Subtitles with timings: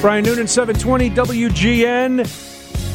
[0.00, 2.24] Brian Noonan, 720 WGN.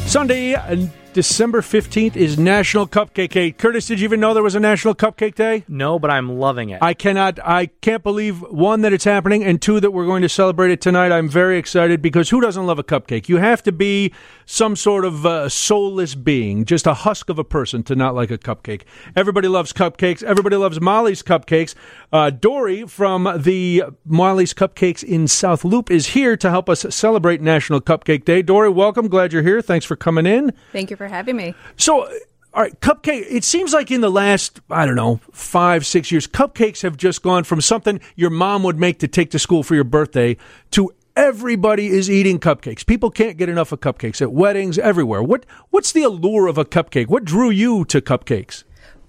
[0.08, 0.76] Sunday, uh,
[1.14, 3.52] December 15th is National Cupcake Day.
[3.52, 5.62] Curtis, did you even know there was a National Cupcake Day?
[5.68, 6.82] No, but I'm loving it.
[6.82, 10.28] I cannot, I can't believe, one, that it's happening, and two, that we're going to
[10.28, 11.12] celebrate it tonight.
[11.12, 13.28] I'm very excited because who doesn't love a cupcake?
[13.28, 14.12] You have to be
[14.44, 18.32] some sort of uh, soulless being, just a husk of a person to not like
[18.32, 18.82] a cupcake.
[19.14, 20.20] Everybody loves cupcakes.
[20.24, 21.76] Everybody loves Molly's Cupcakes.
[22.12, 27.40] Uh, Dory from the Molly's Cupcakes in South Loop is here to help us celebrate
[27.40, 28.42] National Cupcake Day.
[28.42, 29.06] Dory, welcome.
[29.06, 29.62] Glad you're here.
[29.62, 30.52] Thanks for coming in.
[30.72, 31.54] Thank you for having me.
[31.76, 32.08] So,
[32.54, 33.26] all right, cupcake.
[33.28, 37.22] It seems like in the last, I don't know, five, six years, cupcakes have just
[37.22, 40.36] gone from something your mom would make to take to school for your birthday
[40.70, 42.84] to everybody is eating cupcakes.
[42.84, 45.22] People can't get enough of cupcakes at weddings, everywhere.
[45.22, 47.08] What What's the allure of a cupcake?
[47.08, 48.64] What drew you to cupcakes?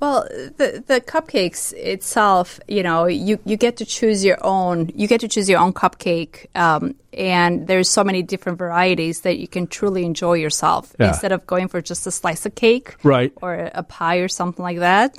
[0.06, 0.28] Well,
[0.58, 4.92] the the cupcakes itself, you know, you, you get to choose your own.
[4.94, 9.40] You get to choose your own cupcake, um, and there's so many different varieties that
[9.40, 11.08] you can truly enjoy yourself Yeah.
[11.08, 13.34] instead of going for just a slice of cake, Right.
[13.42, 15.18] or a pie or something like that.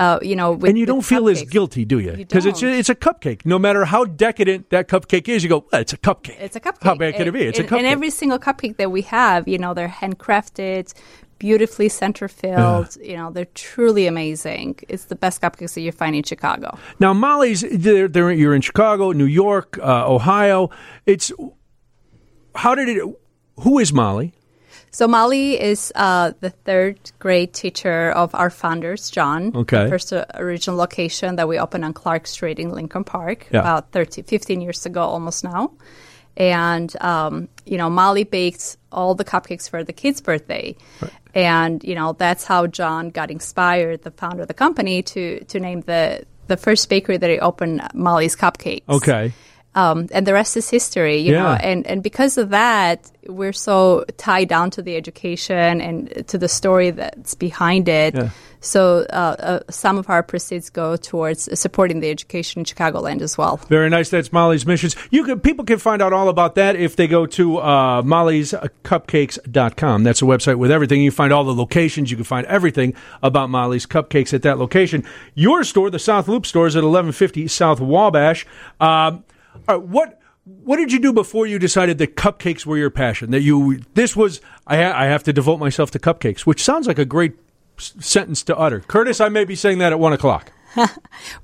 [0.00, 2.10] Uh, you know, with, and you don't feel as guilty, do you?
[2.16, 2.74] Because it's don't.
[2.74, 3.46] it's a cupcake.
[3.46, 6.40] No matter how decadent that cupcake is, you go, well, it's a cupcake.
[6.40, 6.82] It's a cupcake.
[6.82, 7.42] How bad can it be?
[7.42, 7.78] It's and, a cupcake.
[7.78, 10.92] And every single cupcake that we have, you know, they're handcrafted,
[11.48, 12.96] beautifully center filled.
[13.10, 14.68] You know, they're truly amazing.
[14.92, 16.68] It's the best cupcakes that you find in Chicago.
[17.04, 20.70] Now, Molly's, they're, they're, you're in Chicago, New York, uh, Ohio.
[21.04, 21.30] It's
[22.54, 23.02] how did it?
[23.64, 24.32] Who is Molly?
[24.90, 29.52] So Molly is uh, the third grade teacher of our founders, John.
[29.54, 29.84] Okay.
[29.84, 33.60] The first uh, original location that we opened on Clark Street in Lincoln Park Yeah.
[33.60, 35.72] about 30, 15 years ago, almost now.
[36.36, 40.76] And, um, you know, Molly baked all the cupcakes for the kids' birthday.
[41.34, 45.60] And, you know, that's how John got inspired, the founder of the company, to, to
[45.60, 49.32] name the, the first bakery that he opened Molly's Cupcakes Okay.
[49.74, 51.48] Um, and the rest is history, you know.
[51.48, 56.48] And and because of that, we're so tied down to the education and to the
[56.48, 58.14] story that's behind it.
[58.14, 58.30] Yeah.
[58.64, 63.36] So uh, uh, some of our proceeds go towards supporting the education in Chicagoland as
[63.36, 63.58] well.
[63.68, 64.08] Very nice.
[64.08, 64.96] That's Molly's Missions.
[65.10, 70.04] You can people can find out all about that if they go to uh, molly'scupcakes.com.
[70.04, 71.02] That's a website with everything.
[71.02, 72.10] You find all the locations.
[72.10, 75.04] You can find everything about Molly's Cupcakes at that location.
[75.34, 78.46] Your store, the South Loop store, is at 1150 South Wabash.
[78.80, 79.24] Um,
[79.68, 83.30] all right, what what did you do before you decided that cupcakes were your passion?
[83.30, 86.86] That you this was I, ha- I have to devote myself to cupcakes, which sounds
[86.86, 87.32] like a great
[87.78, 88.80] s- sentence to utter.
[88.80, 90.52] Curtis, I may be saying that at one o'clock.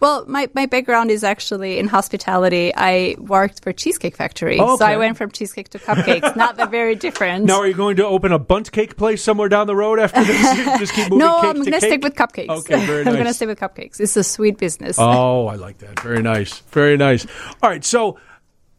[0.00, 2.72] Well, my, my background is actually in hospitality.
[2.74, 6.36] I worked for Cheesecake Factory, Oh, so I went from cheesecake to cupcakes.
[6.36, 7.44] Not that very different.
[7.44, 10.22] Now, are you going to open a Bundt cake place somewhere down the road after
[10.24, 10.40] this?
[10.78, 12.48] Just keep moving no, I'm going to stick with cupcakes.
[12.50, 13.06] Okay, very nice.
[13.06, 14.00] I'm going to stick with cupcakes.
[14.00, 14.96] It's a sweet business.
[14.98, 16.00] Oh, I like that.
[16.00, 16.58] Very nice.
[16.70, 17.26] Very nice.
[17.62, 18.18] All right, so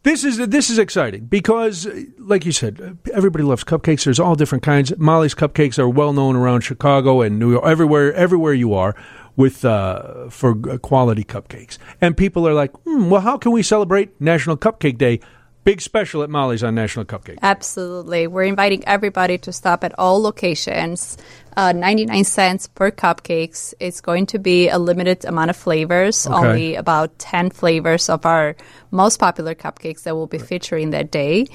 [0.02, 1.86] this is this is exciting because,
[2.18, 4.04] like you said, everybody loves cupcakes.
[4.04, 4.92] There's all different kinds.
[4.98, 8.96] Molly's cupcakes are well known around Chicago and New York, everywhere everywhere you are
[9.36, 11.78] with uh, for quality cupcakes.
[12.00, 15.20] And people are like, hmm, well, how can we celebrate National Cupcake Day?
[15.64, 17.36] Big special at Molly's on National Cupcake.
[17.36, 17.38] Day.
[17.40, 18.26] Absolutely.
[18.26, 21.16] We're inviting everybody to stop at all locations.
[21.56, 23.72] Uh, 99 cents per cupcakes.
[23.78, 26.34] It's going to be a limited amount of flavors, Okay.
[26.34, 28.56] only about 10 flavors of our
[28.90, 31.46] most popular cupcakes that we'll be featuring that day.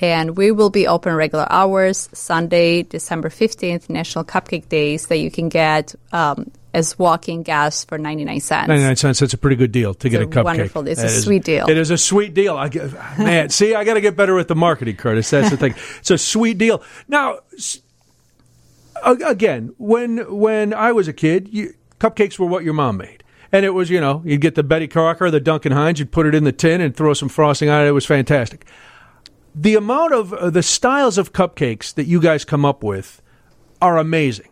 [0.00, 5.30] And we will be open regular hours, Sunday, December 15th, National Cupcake Days, that you
[5.30, 8.68] can get um, as walk-in gas for 99 cents.
[8.68, 10.44] 99 cents, that's a pretty good deal to get a a cupcake.
[10.44, 11.68] wonderful- it's a That is- sweet deal.
[11.68, 12.56] It is a sweet deal.
[12.56, 15.28] I get, man, see, I got to get better with the marketing, Curtis.
[15.30, 15.74] That's the thing.
[15.98, 16.82] It's a sweet deal.
[17.08, 17.40] Now,
[19.04, 23.22] again, when when I was a kid, you, cupcakes were what your mom made.
[23.54, 26.24] And it was, you know, you'd get the Betty Crocker, the Duncan Hines, you'd put
[26.26, 27.88] it in the tin and throw some frosting on it.
[27.88, 28.64] It was fantastic.
[29.54, 33.20] The amount of uh, the styles of cupcakes that you guys come up with
[33.82, 34.48] are amazing.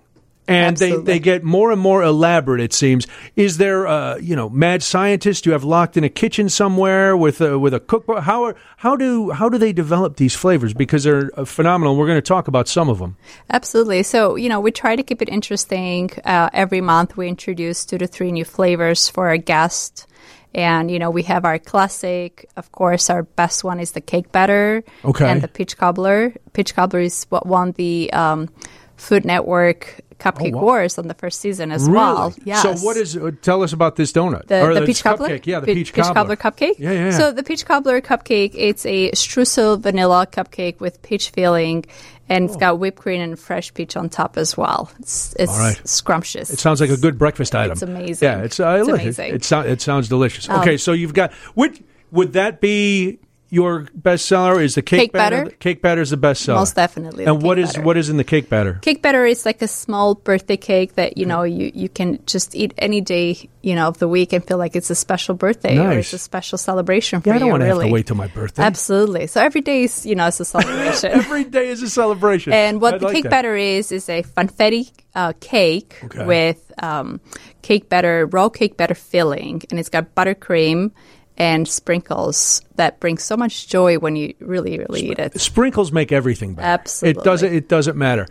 [0.50, 1.12] And they, Absolutely.
[1.12, 2.60] they get more and more elaborate.
[2.60, 3.06] It seems.
[3.36, 7.40] Is there, uh, you know, mad scientists you have locked in a kitchen somewhere with
[7.40, 8.24] a, with a cookbook?
[8.24, 10.74] How are how do how do they develop these flavors?
[10.74, 11.96] Because they're uh, phenomenal.
[11.96, 13.16] We're going to talk about some of them.
[13.48, 14.02] Absolutely.
[14.02, 16.10] So, you know, we try to keep it interesting.
[16.24, 20.06] Uh, every month we introduce two to three new flavors for our guests.
[20.52, 24.32] And, you know, we have our classic, of course, our best one is the cake
[24.32, 24.82] batter.
[25.04, 25.30] Okay.
[25.30, 26.34] And the peach cobbler.
[26.54, 28.48] Peach cobbler is what won the um,
[28.96, 30.62] Food Network Cupcake Oh, wow.
[30.62, 32.28] Wars on the first season as well.
[32.30, 32.42] Really?
[32.44, 32.62] Yes.
[32.62, 33.16] So what is?
[33.16, 35.28] Uh, tell us about this donut the, or the this peach cobbler?
[35.30, 35.46] cupcake.
[35.46, 36.36] Yeah, the Pe- peach, cobbler.
[36.36, 36.78] cupcake.
[36.78, 37.10] Yeah, yeah.
[37.10, 41.86] So the peach cobbler cupcake, it's a streusel vanilla cupcake with peach filling,
[42.28, 44.90] and it's got whipped cream and fresh peach on top as well.
[45.00, 45.58] It's it's Oh.
[45.58, 45.80] Right.
[45.88, 46.50] scrumptious.
[46.50, 47.72] It sounds like a good breakfast item.
[47.72, 48.28] It's amazing.
[48.28, 49.28] Yeah, it's, uh, It's amazing.
[49.30, 50.48] It, it, sou- it sounds delicious.
[50.48, 51.82] Um, okay, so you've got would
[52.12, 53.18] would that be
[53.50, 54.62] your bestseller?
[54.62, 55.50] Is the cake, Cake batter.
[55.58, 56.56] Cake batter is the bestseller.
[56.56, 57.24] Most definitely.
[57.26, 57.82] And what is batter.
[57.82, 58.74] what is in the cake batter?
[58.82, 62.54] Cake batter is like a small birthday cake that you know you, you can just
[62.54, 65.78] eat any day you know of the week and feel like it's a special birthday
[65.78, 68.16] or it's a special celebration for Yeah, I don't want to have to wait till
[68.16, 68.62] my birthday.
[68.62, 69.26] Absolutely.
[69.26, 71.10] So every day is you know it's a celebration.
[71.20, 72.52] Every day is a celebration.
[72.52, 73.30] and what I'd the like cake that.
[73.30, 76.24] batter is is a funfetti uh, cake Okay.
[76.24, 77.20] with um,
[77.62, 80.92] cake batter, raw cake batter filling, and it's got buttercream
[81.40, 85.40] and sprinkles that bring so much joy when you really really eat it.
[85.40, 86.68] sprinkles make everything better.
[86.68, 87.20] Absolutely.
[87.20, 88.26] It doesn't it doesn't matter.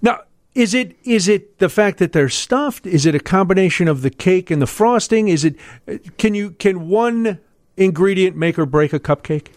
[0.00, 0.20] Now,
[0.54, 2.86] is it is it the fact that they're stuffed?
[2.86, 5.28] Is it a combination of the cake and the frosting?
[5.28, 5.56] Is it
[6.16, 7.38] can you can one
[7.76, 9.48] ingredient make or break a cupcake?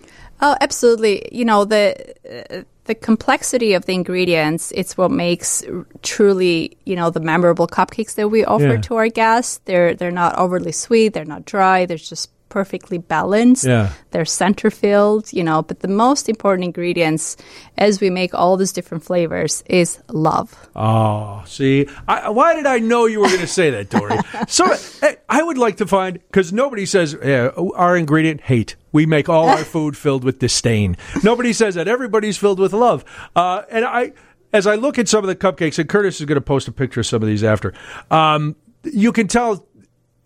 [0.41, 1.29] Oh, absolutely.
[1.31, 1.95] You know the
[2.29, 4.71] uh, the complexity of the ingredients.
[4.75, 5.63] It's what makes
[6.03, 8.81] truly you know the memorable cupcakes that we offer Yeah.
[8.81, 9.61] to our guests.
[9.65, 11.13] They're they're not overly sweet.
[11.13, 11.85] They're not dry.
[11.85, 13.65] They're just perfectly balanced.
[13.65, 13.91] Yeah.
[14.11, 15.31] They're center filled.
[15.33, 17.37] You know, but the most important ingredients
[17.77, 20.69] as we make all these different flavors is love.
[20.75, 24.17] Oh, see, I, why did I know you were going to say that, Dory?
[24.47, 24.65] so
[25.01, 28.75] eh, I would like to find because nobody says yeah, our ingredient hate.
[28.91, 30.97] We make all our food filled with disdain.
[31.23, 31.87] Nobody says that.
[31.87, 33.05] Everybody's filled with love.
[33.35, 34.13] Uh, and I,
[34.53, 36.71] as I look at some of the cupcakes, and Curtis is going to post a
[36.71, 37.73] picture of some of these after.
[38.09, 39.67] Um, you can tell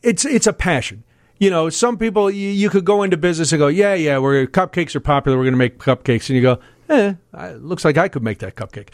[0.04, 1.04] it's it's a passion.
[1.42, 4.46] You know, some people you, you could go into business and go, yeah, yeah, we're
[4.46, 5.40] cupcakes are popular.
[5.40, 8.38] We're going to make cupcakes, and you go, eh, it looks like I could make
[8.40, 8.90] that cupcake.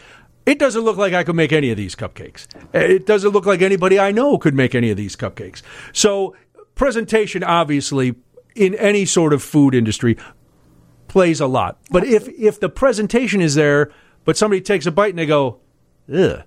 [0.46, 2.46] It doesn't look like I could make any of these cupcakes.
[2.72, 5.60] It doesn't look like anybody I know could make any of these cupcakes.
[5.92, 6.34] So,
[6.74, 8.14] presentation, obviously,
[8.54, 10.16] in any sort of food industry,
[11.06, 11.78] plays a lot.
[11.90, 13.92] But if if the presentation is there,
[14.24, 15.60] but somebody takes a bite and they go,
[16.10, 16.44] ugh,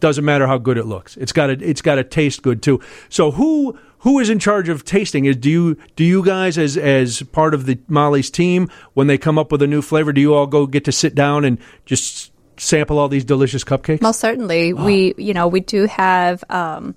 [0.00, 1.16] doesn't matter how good it looks.
[1.16, 2.80] It's got to it's got to taste good too.
[3.08, 5.26] So who who is in charge of tasting?
[5.26, 9.18] Is do you do you guys as as part of the Molly's team when they
[9.18, 10.12] come up with a new flavor?
[10.12, 14.02] Do you all go get to sit down and just sample all these delicious cupcakes?
[14.02, 16.94] Most certainly, we you know we do have um,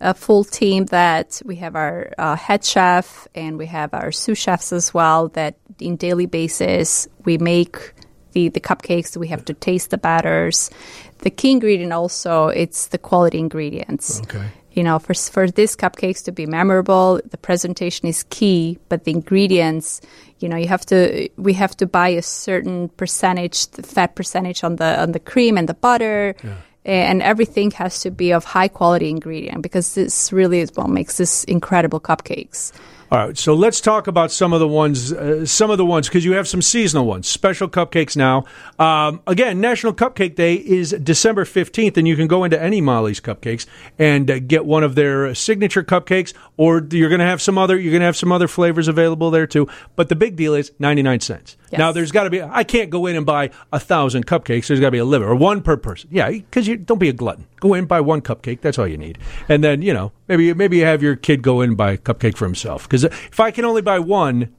[0.00, 4.38] a full team that we have our uh, head chef and we have our sous
[4.38, 5.28] chefs as well.
[5.28, 7.92] That in daily basis we make
[8.32, 9.16] the the cupcakes.
[9.16, 10.70] We have to taste the batters.
[11.18, 14.20] The key ingredient also it's the quality ingredients.
[14.24, 14.46] Okay.
[14.72, 19.10] You know, for for these cupcakes to be memorable, the presentation is key, but the
[19.10, 20.02] ingredients,
[20.38, 24.62] you know, you have to we have to buy a certain percentage, the fat percentage
[24.62, 26.34] on the on the cream and the butter.
[26.84, 31.16] And everything has to be of high quality ingredient because this really is what makes
[31.16, 32.70] this incredible cupcakes.
[33.08, 36.08] All right, so let's talk about some of the ones, uh, some of the ones,
[36.08, 38.44] because you have some seasonal ones, special cupcakes now.
[38.80, 43.20] Um, again, National Cupcake Day is December 15th, and you can go into any Molly's
[43.20, 43.66] Cupcakes
[43.96, 47.78] and uh, get one of their signature cupcakes, or you're going to have some other,
[47.78, 49.68] you're going to have some other flavors available there too.
[49.94, 51.56] But the big deal is 99 cents.
[51.70, 51.78] Yes.
[51.78, 54.66] Now, there's got to be, I can't go in and buy a thousand cupcakes.
[54.66, 56.08] There's got to be a limit, or one per person.
[56.10, 57.46] Yeah, because you don't be a glutton.
[57.60, 58.62] Go in, buy one cupcake.
[58.62, 59.18] That's all you need.
[59.48, 61.98] And then, you know, maybe, maybe you have your kid go in and buy a
[61.98, 62.84] cupcake for himself.
[62.84, 64.54] Because if I can only buy one,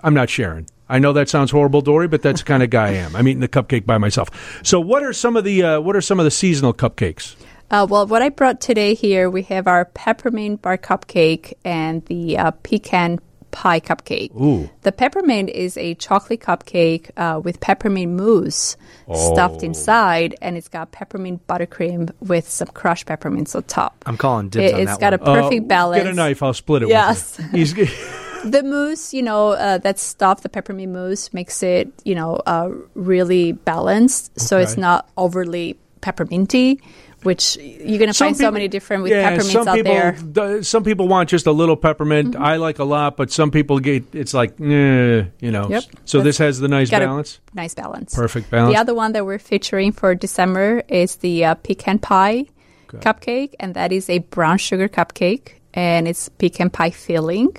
[0.00, 0.66] I'm not sharing.
[0.88, 3.16] I know that sounds horrible, Dory, but that's the kind of guy I am.
[3.16, 4.28] I'm eating the cupcake by myself.
[4.62, 7.36] So, what are some of the uh, what are some of the seasonal cupcakes?
[7.70, 12.36] Uh, well, what I brought today here, we have our peppermint bark cupcake and the
[12.36, 13.18] uh, pecan
[13.54, 14.34] pie cupcake.
[14.34, 14.68] Ooh.
[14.82, 18.76] The peppermint is a chocolate cupcake uh, with peppermint mousse
[19.14, 19.66] stuffed Oh.
[19.66, 24.02] inside, and it's got peppermint buttercream with some crushed peppermints on top.
[24.06, 25.38] I'm calling dibs It, on has that got one.
[25.38, 26.02] a perfect Uh, balance.
[26.02, 26.42] Get a knife.
[26.42, 26.88] I'll split it.
[26.88, 27.38] Yes.
[27.38, 27.84] With you.
[27.86, 27.94] He's,
[28.44, 32.68] The mousse, you know, uh, that stuff, the peppermint mousse, makes it, you know, uh,
[32.94, 34.38] really balanced.
[34.38, 36.78] So it's not overly pepperminty,
[37.24, 40.12] which you're going to find so many different with yeah, peppermints some out people, there.
[40.12, 40.62] Mm-hmm.
[40.62, 42.36] some people want just a little peppermint.
[42.36, 45.68] I like a lot, but some people get it's like, eh, you know.
[45.68, 45.84] Yep.
[46.04, 47.40] So That's- this has the nice balance.
[47.54, 48.14] Nice balance.
[48.14, 48.74] Perfect balance.
[48.74, 52.46] The other one that we're featuring for December is the uh, pecan pie
[52.88, 57.56] cupcake, and that is a brown sugar cupcake, and it's pecan pie filling.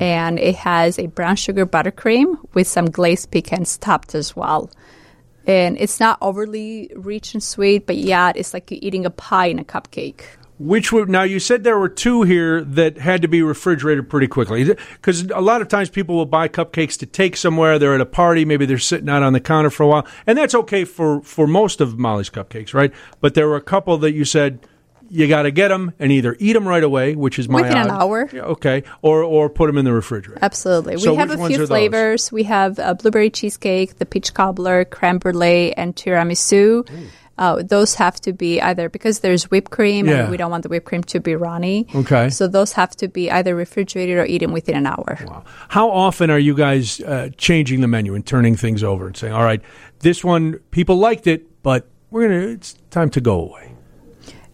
[0.00, 4.68] And it has a brown sugar buttercream with some glazed pecans topped as well.
[5.46, 9.46] And it's not overly rich and sweet, but yeah, it's like you're eating a pie
[9.46, 10.22] in a cupcake.
[10.58, 14.26] Which would now you said there were two here that had to be refrigerated pretty
[14.26, 17.78] quickly because a lot of times people will buy cupcakes to take somewhere.
[17.78, 20.38] They're at a party, maybe they're sitting out on the counter for a while, and
[20.38, 22.90] that's okay for for most of Molly's cupcakes, right?
[23.20, 24.66] But there were a couple that you said
[25.10, 27.78] you got to get them and either eat them right away, which is my Within
[27.78, 28.28] an hour.
[28.32, 30.38] Yeah, okay, or or put them in the refrigerator.
[30.42, 30.98] Absolutely.
[30.98, 31.68] So we have a few those?
[31.68, 32.32] flavors.
[32.32, 36.86] We have a blueberry cheesecake, the peach cobbler, creme brulee, and tiramisu.
[37.38, 40.20] Uh, those have to be either because there's whipped cream Yeah.
[40.22, 41.86] and we don't want the whipped cream to be runny.
[41.94, 42.30] Okay.
[42.30, 45.18] So those have to be either refrigerated or eaten within an hour.
[45.26, 45.44] Wow.
[45.68, 49.34] How often are you guys uh, changing the menu and turning things over and saying,
[49.34, 49.60] "All right,
[50.00, 53.72] this one people liked it, but we're gonna it's time to go away."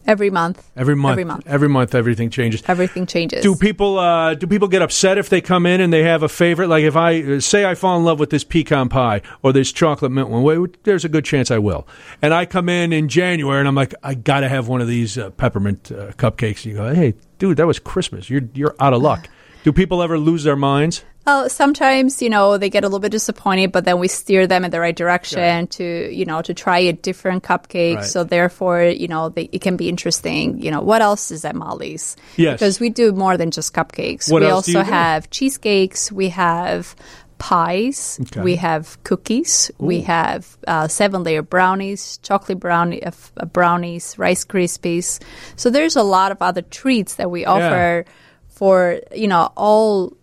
[0.06, 0.68] Every month.
[0.76, 1.46] Every month, Every month.
[1.46, 2.62] every month, everything changes.
[2.66, 3.42] Everything changes.
[3.42, 6.28] Do people uh, do people get upset if they come in and they have a
[6.28, 6.68] favorite?
[6.68, 9.70] Like if I uh, say I fall in love with this pecan pie or this
[9.70, 11.86] chocolate mint one, well, there's a good chance I will.
[12.20, 14.88] And I come in in January and I'm like, I got to have one of
[14.88, 16.64] these uh, peppermint uh, cupcakes.
[16.64, 18.28] And you go, Hey, dude, that was Christmas.
[18.28, 19.28] You're you're out of luck.
[19.62, 21.04] Do people ever lose their minds?
[21.26, 24.64] Oh, sometimes you know they get a little bit disappointed, but then we steer them
[24.64, 27.96] in the right direction to you know to try a different cupcake.
[27.96, 28.04] Right.
[28.04, 30.60] So therefore, you know, they, it can be interesting.
[30.60, 32.16] You know, what else is at Molly's?
[32.36, 32.54] Yes.
[32.54, 34.30] because we do more than just cupcakes.
[34.30, 36.10] What we also have cheesecakes.
[36.10, 36.96] We have
[37.38, 38.20] pies.
[38.22, 38.40] Okay.
[38.40, 39.70] We have cookies.
[39.78, 45.20] We have uh, seven layer brownies, chocolate brownie, uh, uh, brownies, Rice Krispies.
[45.56, 48.04] So there's a lot of other treats that we offer
[48.48, 50.16] for you know all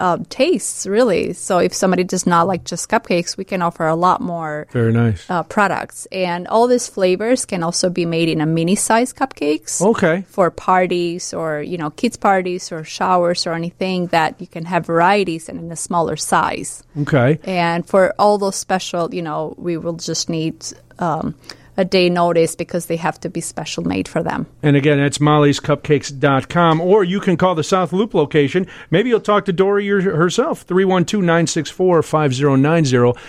[0.00, 1.32] um, tastes really.
[1.34, 4.92] So if somebody does not like just cupcakes, we can offer a lot more Very
[4.92, 5.28] nice.
[5.30, 9.80] uh, products, and all these flavors can also be made in a mini size cupcakes
[9.82, 10.24] Okay.
[10.28, 14.86] for parties or you know kids parties or showers or anything that you can have
[14.86, 16.82] varieties and in a smaller size.
[17.02, 17.38] Okay.
[17.44, 20.64] And for all those special, you know, we will just need
[20.98, 21.34] um,
[21.80, 24.46] a day notice because they have to be special made for them.
[24.62, 26.80] And again, that's mollyscupcakes.com.
[26.80, 28.66] Or you can call the South Loop location.
[28.90, 33.20] Maybe you'll talk to Dory herself, 312 964 5090.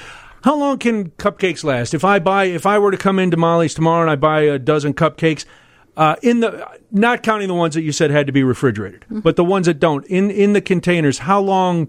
[0.43, 1.93] How long can cupcakes last?
[1.93, 4.59] If I buy, if I were to come into Molly's tomorrow and I buy a
[4.59, 5.45] dozen cupcakes,
[5.95, 9.35] uh, in the not counting the ones that you said had to be refrigerated, but
[9.35, 11.87] the ones that don't in in the containers, how long?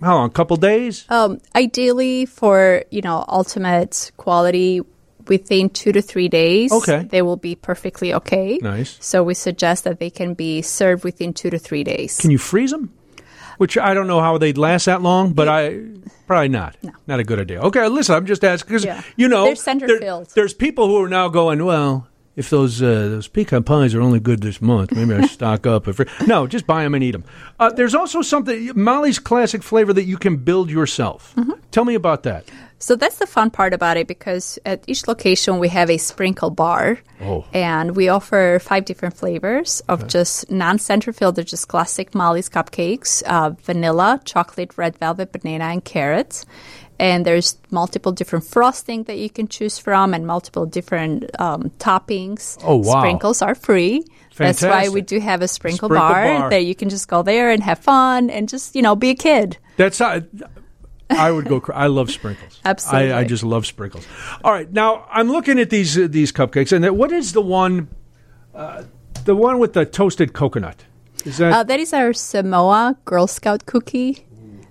[0.00, 0.26] How long?
[0.28, 1.06] A couple days?
[1.08, 4.82] Um, ideally, for you know ultimate quality,
[5.28, 7.06] within two to three days, Okay.
[7.10, 8.58] they will be perfectly okay.
[8.62, 8.96] Nice.
[9.00, 12.18] So we suggest that they can be served within two to three days.
[12.18, 12.92] Can you freeze them?
[13.58, 15.80] Which I don't know how they'd last that long, but I
[16.26, 16.76] probably not.
[16.82, 16.90] No.
[17.06, 17.60] Not a good idea.
[17.62, 19.02] Okay, listen, I'm just asking because Yeah.
[19.16, 20.30] you know They're center there- filled.
[20.34, 24.18] There's people who are now going, well, if those uh, those pecan pies are only
[24.18, 25.86] good this month, maybe I stock up.
[25.86, 27.22] If no, just buy them and eat them.
[27.60, 31.32] Uh, there's also something Molly's classic flavor that you can build yourself.
[31.36, 31.52] Mm-hmm.
[31.70, 32.46] Tell me about that.
[32.84, 36.50] So that's the fun part about it because at each location we have a sprinkle
[36.50, 36.98] bar.
[37.18, 37.46] Oh.
[37.54, 42.50] And we offer five different flavors of just non center filled, they're just classic Molly's
[42.50, 46.44] cupcakes uh, vanilla, chocolate, red velvet, banana, and carrots.
[46.98, 52.58] And there's multiple different frosting that you can choose from and multiple different um, toppings.
[52.62, 53.00] Oh, wow.
[53.00, 54.04] Sprinkles are free.
[54.32, 54.68] Fantastic.
[54.68, 56.50] That's why we do have a sprinkle, Sprinkle bar, bar.
[56.50, 59.14] that you can just go there and have fun and just, you know, be a
[59.14, 59.56] kid.
[59.78, 60.20] That's how.
[61.10, 61.62] I would go.
[61.74, 62.60] I love sprinkles.
[62.64, 63.12] Absolutely.
[63.12, 64.06] I, I just love sprinkles.
[64.42, 67.88] All right, now I'm looking at these uh, these cupcakes, and what is the one,
[68.54, 68.84] uh,
[69.24, 70.84] the one with the toasted coconut?
[71.24, 74.26] Is that Uh, that is our Samoa Girl Scout cookie.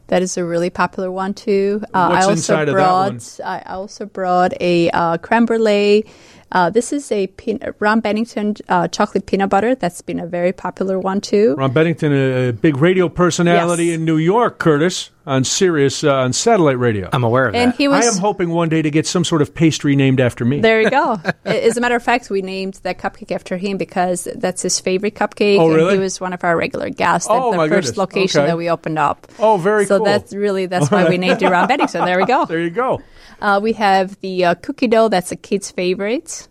[0.07, 1.81] That is a really popular one too.
[1.93, 6.05] Uh, What's I also inside of that brought I also brought a uh, creme brulee.
[6.53, 9.73] Uh, this is a pin- Ron Bennington uh, chocolate peanut butter.
[9.75, 11.55] That's been a very popular one too.
[11.57, 13.95] Ron Bennington, a, a big radio personality Yes.
[13.95, 17.09] in New York, Curtis, on Sirius uh, on satellite radio.
[17.11, 17.77] I'm aware of And that.
[17.77, 20.59] he I am hoping one day to get some sort of pastry named after me.
[20.61, 21.19] There you go.
[21.45, 25.15] As a matter of fact, we named that cupcake after him because that's his favorite
[25.15, 25.57] cupcake.
[25.59, 25.93] Oh, And really?
[25.93, 27.97] he was one of our regular guests at Oh, the my first goodness.
[27.97, 28.47] location Okay.
[28.47, 29.25] that we opened up.
[29.39, 30.05] Oh, very so cool.
[30.05, 32.05] So that's really that's why we named it Ron Bennington.
[32.05, 32.45] There we go.
[32.53, 33.01] There you go.
[33.41, 35.09] Uh, we have the uh, cookie dough.
[35.09, 36.47] That's a kid's favorite,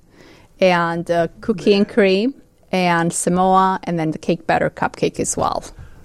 [0.60, 2.34] and uh, cookie and cream,
[2.70, 5.64] and Samoa, and then the cake batter cupcake as well.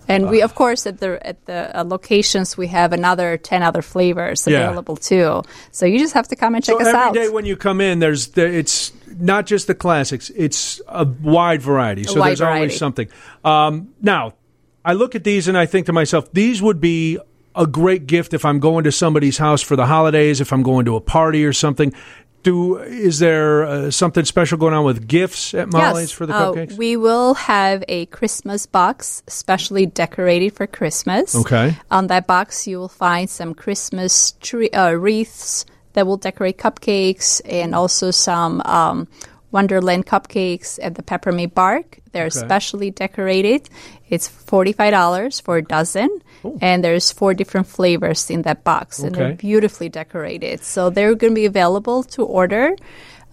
[0.09, 3.81] And we, of course, at the at the uh, locations, we have another ten other
[3.81, 4.59] flavors Yeah.
[4.63, 5.43] available too.
[5.71, 7.13] So you just have to come and check so us every out.
[7.13, 11.61] day when you come in, there's the, it's not just the classics; it's a wide
[11.61, 12.05] variety.
[12.05, 13.09] So wide there's always something.
[13.43, 14.35] Um, now,
[14.85, 17.19] I look at these and I think to myself, these would be
[17.57, 20.85] a great gift if I'm going to somebody's house for the holidays, if I'm going
[20.85, 21.93] to a party or something.
[22.43, 26.35] Do is there uh, something special going on with gifts at Molly's yes, for the
[26.35, 26.77] uh, cupcakes?
[26.77, 31.35] we will have a Christmas box specially decorated for Christmas.
[31.35, 31.75] Okay.
[31.91, 37.41] On that box, you will find some Christmas tree uh, wreaths that will decorate cupcakes,
[37.43, 39.07] and also some um,
[39.57, 41.87] Wonderland cupcakes at the peppermint bark.
[42.13, 43.61] They're specially decorated.
[44.13, 46.09] It's forty-five dollars for a dozen,
[46.61, 49.19] and there's four different flavors in that box, and Okay.
[49.19, 50.57] they're beautifully decorated.
[50.73, 52.65] So they're going to be available to order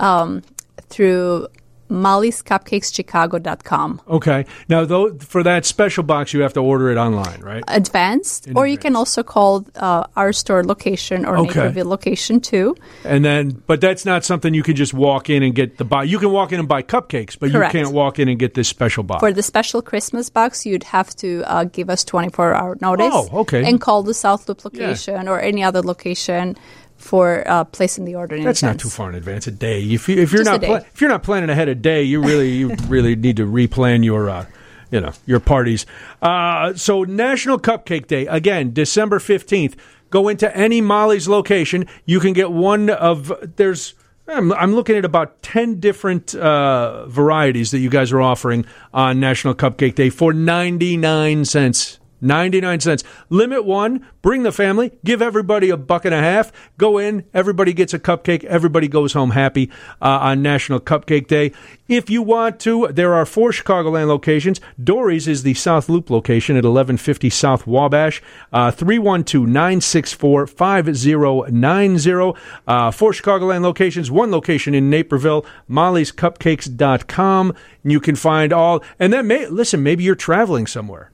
[0.09, 0.41] um,
[0.89, 1.49] through
[1.91, 4.01] mollyscupcakeschicago.com.
[4.09, 4.45] Okay.
[4.69, 7.63] Now, though, for that special box, you have to order it online, right?
[7.69, 11.61] Advanced, In or you can also call uh, our store location or Okay.
[11.61, 12.77] Naperville location too.
[13.05, 16.09] And then, but that's not something you can just walk in and get the box.
[16.09, 17.75] You can walk in and buy cupcakes, but Correct.
[17.75, 19.21] you can't walk in and get this special box.
[19.21, 23.11] For the special Christmas box, you'd have to uh, give us 24 hour notice.
[23.13, 23.65] Oh, okay.
[23.69, 26.57] And call the South Loop location or any other location
[27.05, 29.47] for uh, placing the order in That's not too far in advance.
[29.47, 29.83] A day.
[29.83, 32.23] If, you, if you're Just not pla- if you're not planning ahead a day, you
[32.23, 34.47] really you really need to replan your uh,
[34.91, 35.85] you know your parties.
[36.23, 39.77] Uh, so National Cupcake Day again, December fifteenth.
[40.09, 41.87] Go into any Molly's location.
[42.07, 43.95] You can get one of there's.
[44.27, 49.21] I'm, I'm looking at about 10 different uh, varieties that you guys are offering on
[49.21, 51.99] National Cupcake Day for 99 cents.
[52.25, 53.05] 99 cents.
[53.29, 57.73] Limit one, bring the family, give everybody a buck and a half, go in, everybody
[57.73, 61.53] gets a cupcake, everybody goes home happy uh, on National Cupcake Day.
[61.87, 64.61] If you want to, there are four Chicagoland locations.
[64.83, 72.35] Dory's is the South Loop location at 1150 South Wabash, uh, 312 964 5090.
[72.67, 77.55] Uh, Four Chicagoland locations, one location in Naperville, mollyscupcakes.com.
[77.83, 81.11] You can find all, and then may, listen, maybe you're traveling somewhere.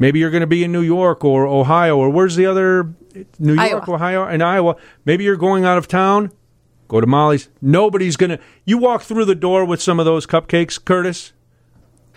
[0.00, 2.94] Maybe you're going to be in New York or Ohio or where's the other
[3.38, 3.94] New York, Iowa.
[3.94, 4.76] Ohio, and Iowa.
[5.04, 6.32] Maybe you're going out of town.
[6.88, 7.50] Go to Molly's.
[7.60, 8.40] Nobody's going to.
[8.64, 11.34] You walk through the door with some of those cupcakes, Curtis.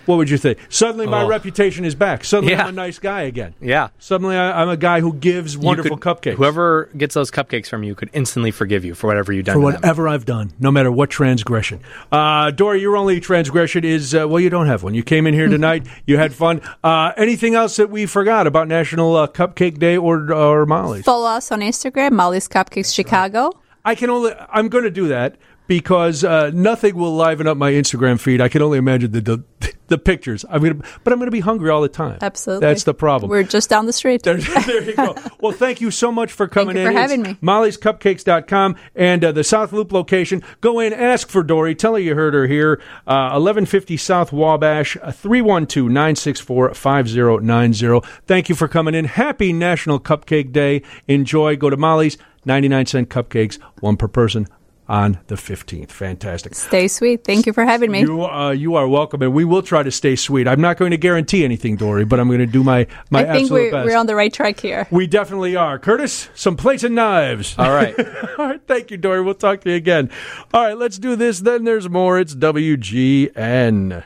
[0.06, 0.58] What would you think?
[0.70, 1.28] Suddenly, my Oh.
[1.28, 2.24] reputation is back.
[2.26, 2.64] Suddenly, Yeah.
[2.64, 3.54] I'm a nice guy again.
[3.62, 3.90] Yeah.
[4.00, 6.36] Suddenly, I, I'm a guy who gives wonderful could- cupcakes.
[6.36, 9.62] Whoever gets those cupcakes from you could instantly forgive you for whatever you've done for
[9.62, 9.82] to them.
[9.82, 11.80] whatever I've done, no matter what transgression.
[12.12, 14.94] Uh, Dory, your only transgression is uh, well, you don't have one.
[14.94, 16.62] You came in here tonight, you had fun.
[16.84, 21.06] Uh, anything else that we forgot about National uh, Cupcake Day or or Molly's?
[21.06, 23.52] Follow us on Instagram, Molly's Cupcakes Chicago.
[23.86, 24.34] I can only.
[24.50, 25.36] I'm going to do that
[25.68, 28.42] because uh, nothing will liven up my Instagram feed.
[28.42, 29.44] I can only imagine the the,
[29.88, 30.44] the pictures.
[30.50, 32.18] I'm gonna, but I'm going to be hungry all the time.
[32.22, 32.68] Absolutely.
[32.68, 33.30] that's the problem.
[33.30, 34.24] We're just down the street.
[34.24, 35.16] There, there you go.
[35.40, 36.88] Well, thank you so much for coming you in.
[36.88, 37.48] for having It's me.
[37.48, 40.44] Molly'sCupcakes.com and uh, the South Loop location.
[40.62, 41.76] Go in, ask for Dory.
[41.76, 42.82] Tell her you heard her here.
[43.08, 48.02] Uh, 1150 South Wabash, uh, 312 964 5090.
[48.26, 49.06] Thank you for coming in.
[49.06, 50.82] Happy National Cupcake Day.
[51.08, 51.56] Enjoy.
[51.56, 54.48] Go to Molly's, 99 cent cupcakes, one per person
[54.88, 55.90] on the 15th.
[55.90, 56.56] Fantastic.
[56.56, 57.24] Stay sweet.
[57.24, 58.02] Thank you for having me.
[58.02, 60.48] You, uh, you are welcome, and we will try to stay sweet.
[60.48, 63.24] I'm not going to guarantee anything, Dory, but I'm going to do my, my I
[63.24, 63.86] think absolute we're, best.
[63.86, 64.88] we're on the right track here.
[64.92, 65.80] We definitely are.
[65.80, 67.56] Curtis, some plates and knives.
[67.58, 67.98] All right.
[68.38, 68.62] All right.
[68.68, 69.22] Thank you, Dory.
[69.22, 70.10] We'll talk to you again.
[70.54, 70.78] All right.
[70.78, 71.40] Let's do this.
[71.40, 72.20] Then there's more.
[72.20, 74.04] It's WGN.